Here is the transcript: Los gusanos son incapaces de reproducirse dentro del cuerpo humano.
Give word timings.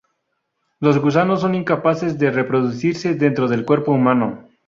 Los 0.79 0.97
gusanos 0.97 1.41
son 1.41 1.53
incapaces 1.53 2.17
de 2.17 2.31
reproducirse 2.31 3.13
dentro 3.13 3.47
del 3.47 3.65
cuerpo 3.67 3.91
humano. 3.91 4.47